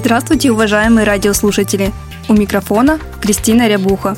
[0.00, 1.92] Здравствуйте, уважаемые радиослушатели!
[2.26, 4.16] У микрофона Кристина Рябуха.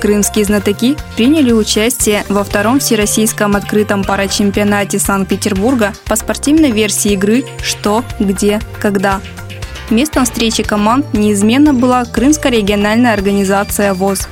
[0.00, 8.02] Крымские знатоки приняли участие во втором всероссийском открытом парачемпионате Санкт-Петербурга по спортивной версии игры «Что,
[8.18, 9.20] где, когда».
[9.90, 14.26] Местом встречи команд неизменно была Крымская региональная организация ВОЗ.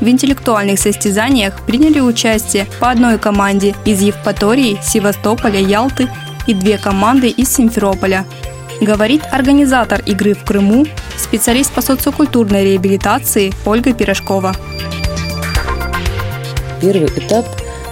[0.00, 6.08] В интеллектуальных состязаниях приняли участие по одной команде из Евпатории, Севастополя, Ялты
[6.46, 8.24] и две команды из Симферополя–
[8.84, 10.84] Говорит организатор игры в Крыму,
[11.16, 14.54] специалист по социокультурной реабилитации Ольга Пирожкова.
[16.82, 17.46] Первый этап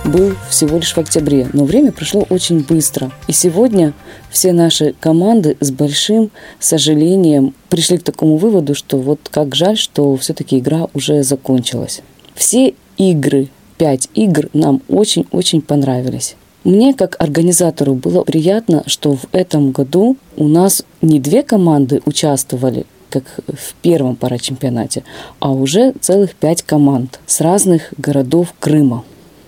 [0.04, 3.10] был всего лишь в октябре, но время прошло очень быстро.
[3.26, 3.94] И сегодня
[4.30, 10.14] все наши команды с большим сожалением пришли к такому выводу, что вот как жаль, что
[10.18, 12.02] все-таки игра уже закончилась.
[12.34, 16.36] Все игры, пять игр нам очень-очень понравились.
[16.64, 22.86] Мне, как организатору, было приятно, что в этом году у нас не две команды участвовали,
[23.10, 25.02] как в первом парачемпионате,
[25.40, 29.04] а уже целых пять команд с разных городов Крыма.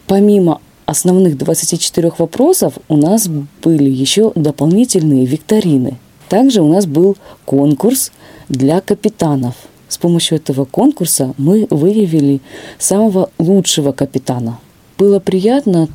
[0.08, 3.28] Помимо основных 24 вопросов у нас
[3.62, 5.98] были еще дополнительные викторины.
[6.28, 8.10] Также у нас был конкурс
[8.48, 9.54] для капитанов.
[9.88, 12.40] С помощью этого конкурса мы выявили
[12.78, 14.58] самого лучшего капитана.
[14.98, 15.88] Было приятно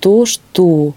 [0.00, 0.92] то, что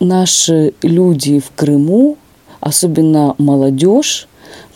[0.00, 2.16] наши люди в Крыму,
[2.60, 4.28] особенно молодежь,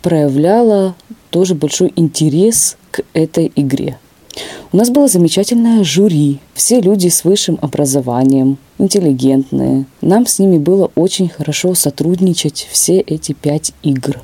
[0.02, 0.94] проявляла
[1.30, 3.98] тоже большой интерес к этой игре.
[4.72, 6.40] У нас было замечательное жюри.
[6.54, 9.86] Все люди с высшим образованием, интеллигентные.
[10.00, 14.20] Нам с ними было очень хорошо сотрудничать все эти пять игр.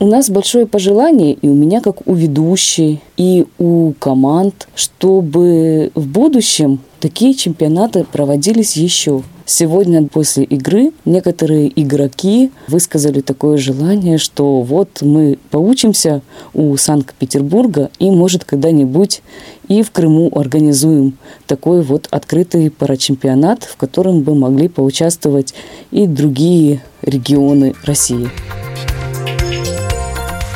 [0.00, 6.06] У нас большое пожелание, и у меня как у ведущей, и у команд, чтобы в
[6.08, 9.22] будущем такие чемпионаты проводились еще.
[9.46, 16.22] Сегодня после игры некоторые игроки высказали такое желание, что вот мы поучимся
[16.54, 19.22] у Санкт-Петербурга и, может, когда-нибудь
[19.68, 25.54] и в Крыму организуем такой вот открытый парачемпионат, в котором бы могли поучаствовать
[25.90, 28.30] и другие регионы России.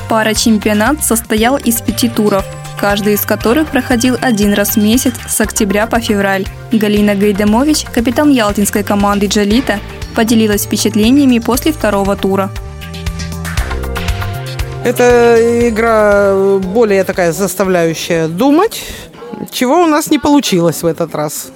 [0.09, 2.45] Пара-чемпионат состоял из пяти туров,
[2.81, 6.47] каждый из которых проходил один раз в месяц с октября по февраль.
[6.73, 9.81] Галина Гайдамович, капитан ялтинской команды «Джалита»,
[10.17, 12.51] поделилась впечатлениями после второго тура.
[14.83, 18.83] Эта игра более такая заставляющая думать,
[19.51, 21.49] чего у нас не получилось в этот раз.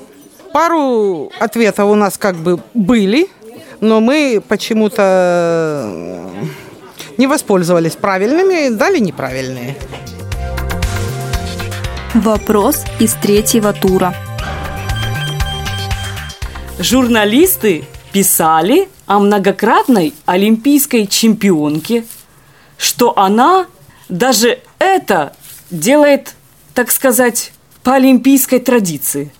[0.53, 3.29] Пару ответов у нас как бы были,
[3.81, 5.89] но мы почему-то
[7.19, 9.77] не воспользовались правильными, дали неправильные.
[12.15, 14.15] Вопрос из третьего тура.
[16.79, 22.05] Журналисты писали о многократной олимпийской чемпионке,
[22.77, 23.67] что она
[24.09, 25.35] даже это
[25.71, 26.35] делает,
[26.75, 27.53] так сказать,
[27.83, 29.33] по олимпийской традиции.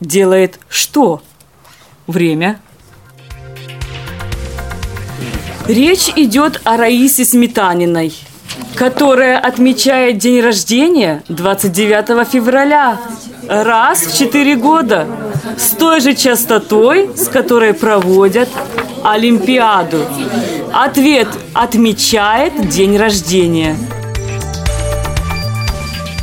[0.00, 1.22] Делает что?
[2.06, 2.60] Время–
[5.68, 8.12] Речь идет о Раисе Сметаниной,
[8.74, 12.98] которая отмечает день рождения 29 февраля
[13.48, 15.06] раз в 4 года
[15.56, 18.48] с той же частотой, с которой проводят
[19.04, 20.04] Олимпиаду.
[20.72, 23.76] Ответ отмечает день рождения.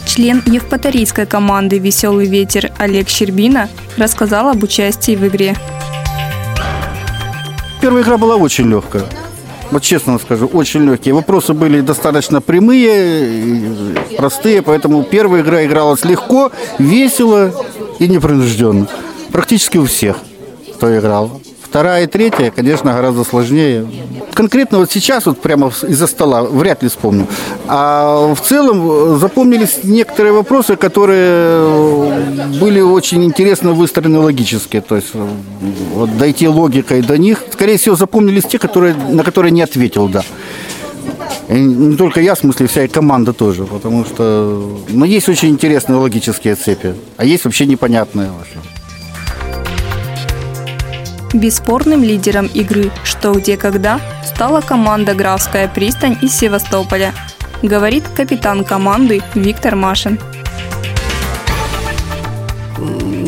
[0.05, 5.55] Член Евпаторийской команды «Веселый ветер» Олег Щербина рассказал об участии в игре.
[7.79, 9.05] Первая игра была очень легкая.
[9.71, 11.13] Вот честно скажу, очень легкие.
[11.13, 13.75] Вопросы были достаточно прямые,
[14.17, 17.53] простые, поэтому первая игра игралась легко, весело
[17.99, 18.87] и непринужденно.
[19.31, 20.17] Практически у всех,
[20.75, 21.39] кто играл.
[21.69, 23.85] Вторая и третья, конечно, гораздо сложнее.
[24.33, 27.27] Конкретно вот сейчас, вот прямо из-за стола, вряд ли вспомню.
[27.67, 32.09] А в целом запомнились некоторые вопросы, которые
[32.59, 34.81] были очень интересно выстроены логически.
[34.81, 35.09] То есть
[35.93, 37.43] вот дойти логикой до них.
[37.53, 40.23] Скорее всего, запомнились те, которые, на которые не ответил «да».
[41.49, 43.65] И не только я, в смысле, вся и команда тоже.
[43.65, 48.29] Потому что ну, есть очень интересные логические цепи, а есть вообще непонятные.
[51.33, 57.13] Бесспорным лидером игры «Что, где, когда» стала команда «Графская пристань» из Севастополя,
[57.61, 60.19] говорит капитан команды Виктор Машин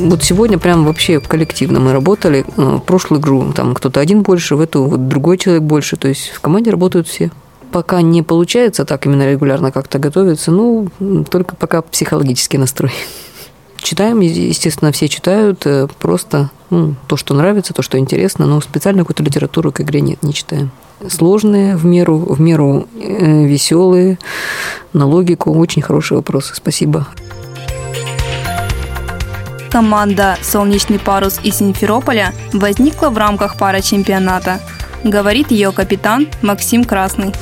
[0.08, 2.46] вот сегодня прям вообще коллективно мы работали.
[2.58, 5.96] Э, прошлую игру там кто-то один больше, в эту вот другой человек больше.
[5.96, 7.32] То есть в команде работают все.
[7.72, 10.90] Пока не получается так именно регулярно как-то готовиться, ну,
[11.30, 12.92] только пока психологический настрой.
[13.82, 19.02] Читаем, естественно, все читают, э, просто ну, то, что нравится, то, что интересно, но специально
[19.02, 20.72] какую-то литературу к игре нет, не читаем.
[21.10, 24.20] Сложные, в меру, в меру э, веселые,
[24.94, 27.08] на логику, очень хорошие вопросы, спасибо.
[29.72, 34.60] Команда «Солнечный парус» из Симферополя возникла в рамках пара чемпионата,
[35.04, 37.34] говорит ее капитан Максим Красный.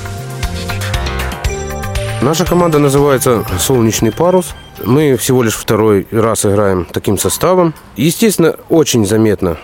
[2.22, 4.56] Наша команда называется «Солнечный парус».
[4.84, 7.74] Мы всего лишь второй раз играем таким составом.
[7.96, 9.58] Естественно, очень заметно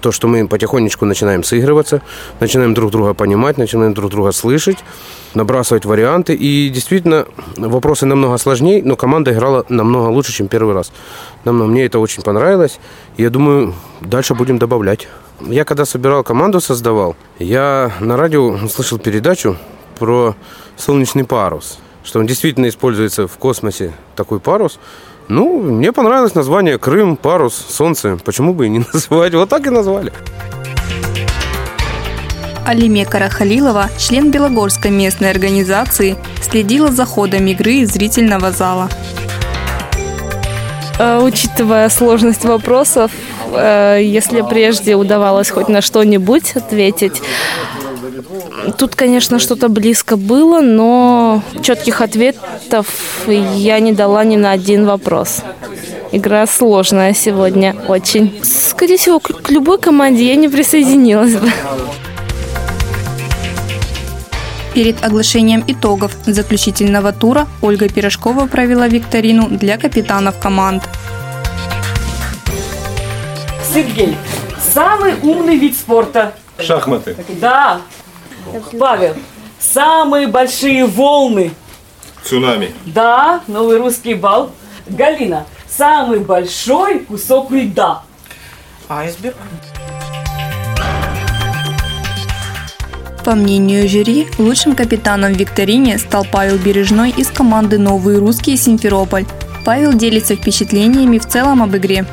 [0.00, 2.02] то, что мы потихонечку начинаем сыгрываться,
[2.40, 4.78] начинаем друг друга понимать, начинаем друг друга слышать,
[5.34, 6.34] набрасывать варианты.
[6.34, 7.26] И действительно,
[7.56, 10.92] вопросы намного сложнее, но команда играла намного лучше, чем первый раз.
[11.44, 12.78] Нам, мне это очень понравилось.
[13.16, 15.08] Я думаю, дальше будем добавлять.
[15.40, 19.56] Я когда собирал команду, создавал, я на радио слышал передачу
[19.98, 20.34] про
[20.76, 24.78] солнечный парус, что он действительно используется в космосе, такой парус.
[25.28, 28.16] Ну, мне понравилось название Крым, парус, солнце.
[28.24, 29.34] Почему бы и не называть?
[29.34, 30.12] Вот так и назвали.
[32.64, 38.88] Алиме Карахалилова, член Белогорской местной организации, следила за ходом игры из зрительного зала.
[40.98, 43.10] Э, учитывая сложность вопросов,
[43.52, 47.20] э, если прежде удавалось хоть на что-нибудь ответить,
[48.78, 52.86] Тут, конечно, что-то близко было, но четких ответов
[53.26, 55.42] я не дала ни на один вопрос.
[56.12, 58.40] Игра сложная сегодня очень.
[58.42, 61.50] Скорее всего, к любой команде я не присоединилась бы.
[64.72, 70.84] Перед оглашением итогов заключительного тура Ольга Пирожкова провела викторину для капитанов команд.
[73.72, 74.16] Сергей,
[74.74, 76.34] самый умный вид спорта.
[76.58, 77.16] Шахматы.
[77.40, 77.80] Да,
[78.78, 79.14] Павел,
[79.58, 81.52] самые большие волны.
[82.24, 82.72] Цунами.
[82.86, 84.50] Да, новый русский бал.
[84.86, 88.02] Галина, самый большой кусок льда.
[88.88, 89.36] Айсберг.
[93.24, 99.26] По мнению жюри, лучшим капитаном в викторине стал Павел Бережной из команды «Новый русский» Симферополь.
[99.64, 102.06] Павел делится впечатлениями в целом об игре.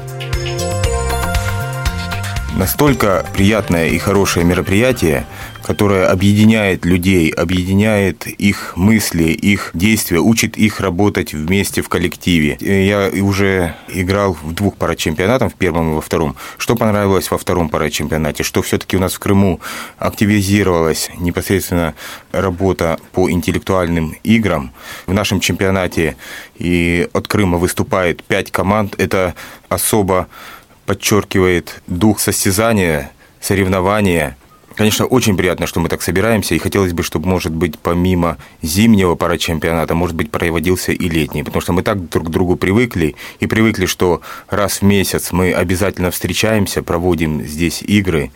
[2.55, 5.25] Настолько приятное и хорошее мероприятие,
[5.63, 12.57] которая объединяет людей, объединяет их мысли, их действия, учит их работать вместе в коллективе.
[12.61, 16.35] Я уже играл в двух парачемпионатах, в первом и во втором.
[16.57, 18.43] Что понравилось во втором парачемпионате?
[18.43, 19.59] Что все-таки у нас в Крыму
[19.97, 21.95] активизировалась непосредственно
[22.31, 24.71] работа по интеллектуальным играм.
[25.07, 26.17] В нашем чемпионате
[26.55, 28.93] и от Крыма выступает пять команд.
[28.99, 29.33] Это
[29.69, 30.27] особо
[30.85, 34.37] подчеркивает дух состязания, соревнования–
[34.75, 39.15] Конечно, очень приятно, что мы так собираемся, и хотелось бы, чтобы, может быть, помимо зимнего
[39.15, 43.45] парачемпионата, может быть, проводился и летний, потому что мы так друг к другу привыкли, и
[43.45, 48.31] привыкли, что раз в месяц мы обязательно встречаемся, проводим здесь игры,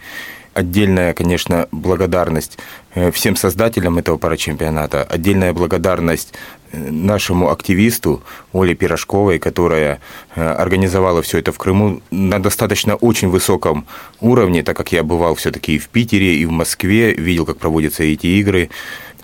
[0.54, 2.60] отдельная, конечно, благодарность
[2.94, 6.34] э, всем создателям этого парачемпионата, отдельная благодарность
[6.74, 10.00] нашему активисту Оле Пирожковой, которая
[10.36, 13.86] э, организовала все это в Крыму на достаточно очень высоком
[14.20, 18.04] уровне, так как я бывал все-таки и в Питере, и в Москве, видел, как проводятся
[18.04, 18.70] эти игры.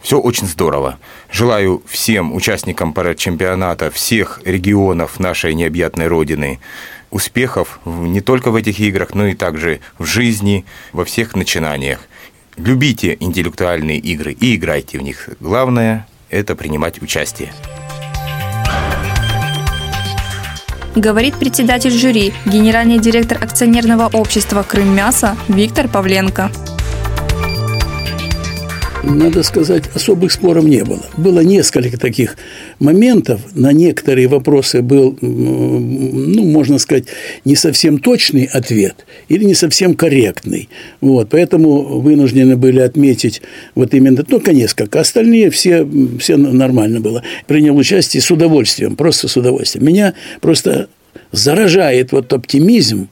[0.02, 1.00] Все очень здорово.
[1.32, 6.60] Желаю всем участникам парачемпионата всех регионов нашей необъятной Родины
[7.10, 12.00] успехов не только в этих играх, но и также в жизни, во всех начинаниях.
[12.58, 15.30] Любите интеллектуальные игры и играйте в них.
[15.40, 17.54] Главное– это принимать участие.
[20.96, 26.52] Говорит председатель жюри, генеральный директор акционерного общества «Крым Мясо» Виктор Павленко
[29.04, 31.02] надо сказать, особых споров не было.
[31.18, 32.38] Было несколько таких
[32.80, 33.42] моментов.
[33.54, 37.06] На некоторые вопросы был, ну, можно сказать,
[37.46, 40.70] не совсем точный ответ или не совсем корректный.
[41.02, 43.42] Вот, поэтому вынуждены были отметить
[43.76, 45.00] вот именно только несколько.
[45.00, 45.88] Остальные все,
[46.20, 47.24] все нормально было.
[47.48, 49.86] Принял участие с удовольствием, просто с удовольствием.
[49.86, 50.88] Меня просто
[51.32, 53.10] заражает вот оптимизм,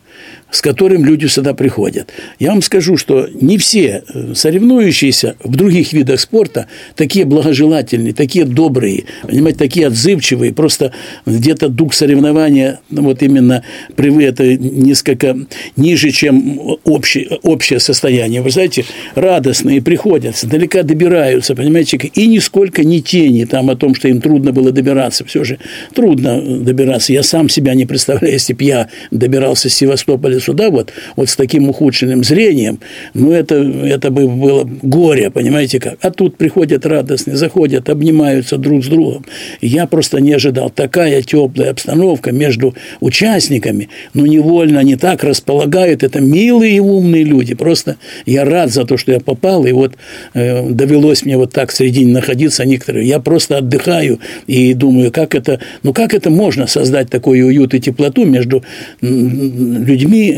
[0.52, 2.10] с которым люди сюда приходят.
[2.38, 8.46] Я вам скажу, что не все э, соревнующиеся в других видах спорта такие благожелательные, такие
[8.46, 10.54] добрые, понимаете, такие отзывчивые.
[10.54, 10.92] Просто
[11.26, 13.64] где-то дух соревнования, ну, вот именно
[13.98, 15.38] это несколько
[15.78, 18.42] ниже, чем общее, общее состояние.
[18.42, 24.10] Вы знаете, радостные приходят, далеко добираются, понимаете, и нисколько не тени там о том, что
[24.10, 25.24] им трудно было добираться.
[25.26, 25.60] Все же
[25.94, 27.14] трудно добираться.
[27.14, 31.36] Я сам себя не представляю, если бы я добирался с Севастополя сюда, вот, вот с
[31.36, 32.80] таким ухудшенным зрением,
[33.14, 35.98] ну, это, это бы было горе, понимаете как.
[36.02, 39.26] А тут приходят радостные, заходят, обнимаются друг с другом.
[39.62, 40.70] Я просто не ожидал.
[40.70, 46.04] Такая теплая обстановка между участниками, ну, невольно они так располагают.
[46.04, 47.54] Это милые и умные люди.
[47.54, 49.94] Просто я рад за то, что я попал, и вот
[50.34, 53.08] э, довелось мне вот так среди них находиться некоторые.
[53.08, 57.80] Я просто отдыхаю и думаю, как это, ну, как это можно создать такой уют и
[57.80, 58.64] теплоту между
[59.02, 60.31] людьми,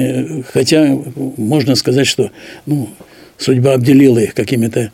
[0.54, 0.98] хотя
[1.38, 2.32] можно сказать, что
[2.66, 2.90] ну,
[3.38, 4.92] судьба обделила их какими-то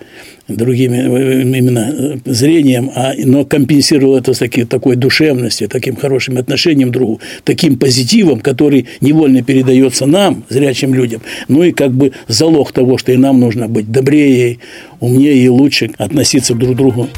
[0.48, 6.38] другими э, именно э, зрением, а, но компенсировала это с таки, такой душевностью, таким хорошим
[6.38, 12.12] отношением к другу, таким позитивом, который невольно передается нам, зрячим людям, ну и как бы
[12.28, 14.60] залог того, что и нам нужно быть добрее,
[15.00, 17.10] умнее и лучше относиться друг к другу.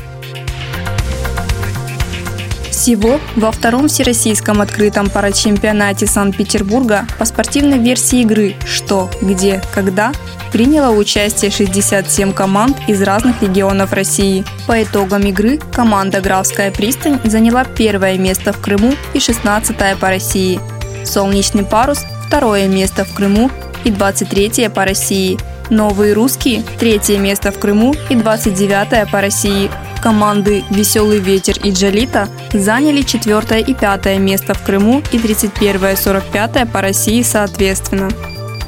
[2.82, 10.14] Всего во втором Всероссийском открытом парачемпионате Санкт-Петербурга по спортивной версии игры «Что?», «Где?», «Когда?»
[10.52, 14.44] приняло участие 67 команд из разных регионов России.
[14.66, 20.60] По итогам игры команда «Графская пристань» заняла первое место в Крыму и 16 по России.
[21.06, 23.52] «Солнечный парус»– второе место в Крыму
[23.84, 25.38] и 23 по России.
[25.70, 29.70] «Новые русские»– третье место в Крыму и 29 по России.
[30.02, 35.96] Команды «Веселый ветер» и «Джалита» заняли четвертое и пятое место в Крыму и 31 и
[35.96, 38.10] 45 по России соответственно.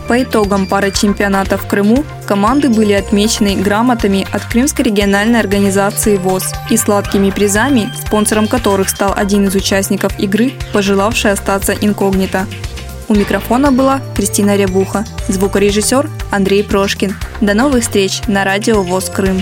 [0.07, 6.53] По итогам пары чемпионатов в Крыму команды были отмечены грамотами от Крымской региональной организации ВОЗ
[6.69, 12.45] и сладкими призами, спонсором которых стал один из участников игры, пожелавший остаться инкогнито.
[13.07, 17.15] У микрофона была Кристина Рябуха, звукорежиссер Андрей Прошкин.
[17.41, 19.41] До новых встреч на радио ВОЗ Крым.